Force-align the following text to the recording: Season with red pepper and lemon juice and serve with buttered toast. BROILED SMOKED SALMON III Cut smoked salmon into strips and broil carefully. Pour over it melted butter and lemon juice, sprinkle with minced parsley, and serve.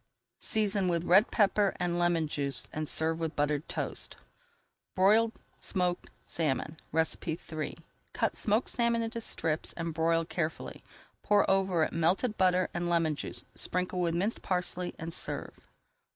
Season 0.39 0.87
with 0.87 1.03
red 1.03 1.29
pepper 1.29 1.75
and 1.79 1.99
lemon 1.99 2.27
juice 2.27 2.67
and 2.73 2.87
serve 2.87 3.19
with 3.19 3.35
buttered 3.35 3.69
toast. 3.69 4.17
BROILED 4.95 5.33
SMOKED 5.59 6.09
SALMON 6.25 6.77
III 6.91 7.77
Cut 8.11 8.35
smoked 8.35 8.69
salmon 8.69 9.03
into 9.03 9.21
strips 9.21 9.73
and 9.73 9.93
broil 9.93 10.25
carefully. 10.25 10.83
Pour 11.21 11.47
over 11.47 11.83
it 11.83 11.93
melted 11.93 12.35
butter 12.35 12.67
and 12.73 12.89
lemon 12.89 13.15
juice, 13.15 13.45
sprinkle 13.53 14.01
with 14.01 14.15
minced 14.15 14.41
parsley, 14.41 14.95
and 14.97 15.13
serve. 15.13 15.59